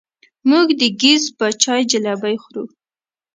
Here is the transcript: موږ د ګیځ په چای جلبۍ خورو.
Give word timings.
موږ 0.49 0.67
د 0.81 0.83
ګیځ 1.01 1.23
په 1.37 1.45
چای 1.63 1.81
جلبۍ 1.91 2.35
خورو. 2.43 2.63